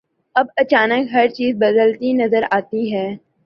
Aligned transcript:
اب 0.35 0.47
اچانک 0.57 1.07
ہر 1.13 1.27
چیز 1.27 1.55
بدلتی 1.59 2.13
نظر 2.13 2.43
آتی 2.51 2.93
ہے۔ 2.95 3.07